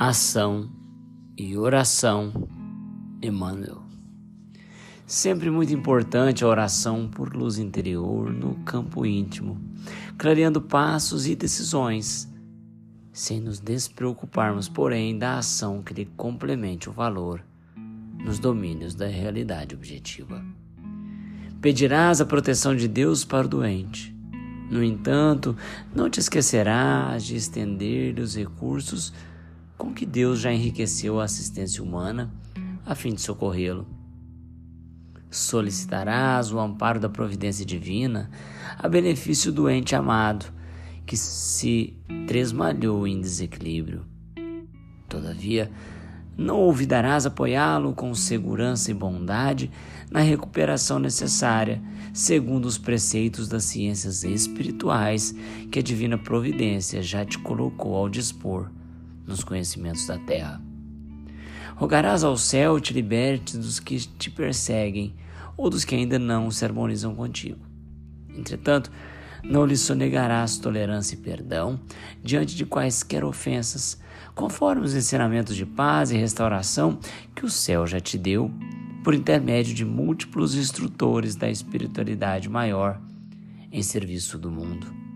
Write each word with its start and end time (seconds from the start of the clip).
ação 0.00 0.70
e 1.36 1.58
oração, 1.58 2.32
Emmanuel. 3.20 3.82
Sempre 5.04 5.50
muito 5.50 5.74
importante 5.74 6.42
a 6.42 6.48
oração 6.48 7.06
por 7.06 7.36
luz 7.36 7.58
interior 7.58 8.32
no 8.32 8.54
campo 8.64 9.04
íntimo, 9.04 9.60
clareando 10.16 10.58
passos 10.58 11.26
e 11.26 11.36
decisões, 11.36 12.26
sem 13.12 13.42
nos 13.42 13.60
despreocuparmos, 13.60 14.70
porém, 14.70 15.18
da 15.18 15.36
ação 15.36 15.82
que 15.82 15.92
lhe 15.92 16.06
complemente 16.16 16.88
o 16.88 16.92
valor 16.92 17.44
nos 18.24 18.38
domínios 18.38 18.94
da 18.94 19.06
realidade 19.06 19.74
objetiva. 19.74 20.42
Pedirás 21.60 22.22
a 22.22 22.24
proteção 22.24 22.74
de 22.74 22.88
Deus 22.88 23.22
para 23.22 23.44
o 23.44 23.50
doente. 23.50 24.16
No 24.70 24.82
entanto, 24.82 25.54
não 25.94 26.08
te 26.08 26.20
esquecerás 26.20 27.22
de 27.22 27.36
estender 27.36 28.18
os 28.18 28.34
recursos 28.34 29.12
com 29.80 29.94
que 29.94 30.04
Deus 30.04 30.40
já 30.40 30.52
enriqueceu 30.52 31.18
a 31.18 31.24
assistência 31.24 31.82
humana 31.82 32.30
a 32.84 32.94
fim 32.94 33.14
de 33.14 33.22
socorrê-lo. 33.22 33.86
Solicitarás 35.30 36.52
o 36.52 36.60
amparo 36.60 37.00
da 37.00 37.08
providência 37.08 37.64
divina 37.64 38.30
a 38.78 38.86
benefício 38.86 39.50
do 39.50 39.70
ente 39.70 39.96
amado 39.96 40.52
que 41.06 41.16
se 41.16 41.96
tresmalhou 42.26 43.06
em 43.06 43.22
desequilíbrio. 43.22 44.04
Todavia, 45.08 45.70
não 46.36 46.58
olvidarás 46.58 47.24
apoiá-lo 47.24 47.94
com 47.94 48.14
segurança 48.14 48.90
e 48.90 48.94
bondade 48.94 49.70
na 50.10 50.20
recuperação 50.20 50.98
necessária, 50.98 51.82
segundo 52.12 52.66
os 52.66 52.76
preceitos 52.76 53.48
das 53.48 53.64
ciências 53.64 54.24
espirituais 54.24 55.34
que 55.72 55.78
a 55.78 55.82
divina 55.82 56.18
providência 56.18 57.02
já 57.02 57.24
te 57.24 57.38
colocou 57.38 57.96
ao 57.96 58.08
dispor 58.08 58.70
nos 59.30 59.44
conhecimentos 59.44 60.06
da 60.06 60.18
terra. 60.18 60.60
Rogarás 61.76 62.22
ao 62.22 62.36
céu 62.36 62.78
te 62.78 62.92
liberte 62.92 63.56
dos 63.56 63.80
que 63.80 63.98
te 63.98 64.30
perseguem 64.30 65.14
ou 65.56 65.70
dos 65.70 65.84
que 65.84 65.94
ainda 65.94 66.18
não 66.18 66.50
se 66.50 66.64
harmonizam 66.64 67.14
contigo. 67.14 67.64
Entretanto, 68.36 68.90
não 69.42 69.64
lhe 69.64 69.76
sonegarás 69.76 70.58
tolerância 70.58 71.14
e 71.14 71.18
perdão 71.18 71.80
diante 72.22 72.54
de 72.54 72.66
quaisquer 72.66 73.24
ofensas, 73.24 73.98
conforme 74.34 74.84
os 74.84 74.94
ensinamentos 74.94 75.56
de 75.56 75.64
paz 75.64 76.10
e 76.10 76.16
restauração 76.16 76.98
que 77.34 77.44
o 77.44 77.50
céu 77.50 77.86
já 77.86 77.98
te 77.98 78.18
deu, 78.18 78.50
por 79.02 79.14
intermédio 79.14 79.72
de 79.72 79.84
múltiplos 79.84 80.54
instrutores 80.54 81.34
da 81.34 81.50
espiritualidade 81.50 82.48
maior 82.48 83.00
em 83.72 83.82
serviço 83.82 84.36
do 84.38 84.50
mundo. 84.50 85.09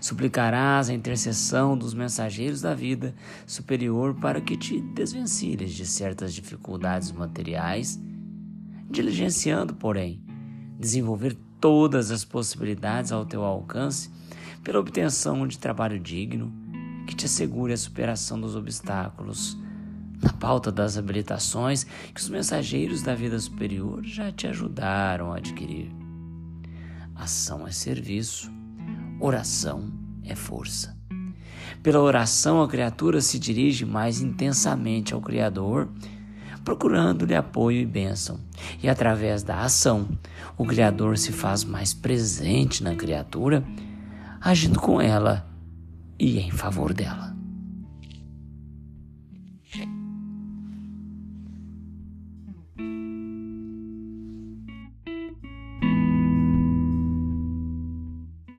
Suplicarás 0.00 0.88
a 0.88 0.94
intercessão 0.94 1.76
dos 1.76 1.94
mensageiros 1.94 2.60
da 2.60 2.74
vida 2.74 3.14
superior 3.46 4.14
para 4.14 4.40
que 4.40 4.56
te 4.56 4.80
desvencilhes 4.80 5.72
de 5.72 5.86
certas 5.86 6.32
dificuldades 6.32 7.12
materiais, 7.12 8.00
diligenciando, 8.90 9.74
porém, 9.74 10.22
desenvolver 10.78 11.36
todas 11.60 12.10
as 12.10 12.24
possibilidades 12.24 13.12
ao 13.12 13.26
teu 13.26 13.42
alcance 13.44 14.10
pela 14.62 14.78
obtenção 14.78 15.46
de 15.46 15.58
trabalho 15.58 15.98
digno 15.98 16.52
que 17.06 17.14
te 17.14 17.26
assegure 17.26 17.72
a 17.72 17.76
superação 17.76 18.40
dos 18.40 18.54
obstáculos 18.54 19.56
na 20.20 20.32
pauta 20.32 20.70
das 20.70 20.98
habilitações 20.98 21.84
que 21.84 22.20
os 22.20 22.28
mensageiros 22.28 23.02
da 23.02 23.14
vida 23.14 23.38
superior 23.38 24.04
já 24.04 24.32
te 24.32 24.46
ajudaram 24.46 25.32
a 25.32 25.36
adquirir. 25.36 25.90
Ação 27.14 27.66
é 27.66 27.72
serviço, 27.72 28.50
Oração 29.20 29.90
é 30.24 30.36
força. 30.36 30.96
Pela 31.82 32.00
oração, 32.00 32.62
a 32.62 32.68
criatura 32.68 33.20
se 33.20 33.38
dirige 33.38 33.84
mais 33.84 34.20
intensamente 34.20 35.12
ao 35.12 35.20
Criador, 35.20 35.88
procurando-lhe 36.64 37.34
apoio 37.34 37.80
e 37.80 37.86
bênção. 37.86 38.38
E 38.80 38.88
através 38.88 39.42
da 39.42 39.62
ação, 39.62 40.08
o 40.56 40.64
Criador 40.64 41.18
se 41.18 41.32
faz 41.32 41.64
mais 41.64 41.92
presente 41.92 42.82
na 42.82 42.94
criatura, 42.94 43.64
agindo 44.40 44.78
com 44.78 45.00
ela 45.00 45.48
e 46.18 46.38
em 46.38 46.50
favor 46.50 46.92
dela. 46.92 47.36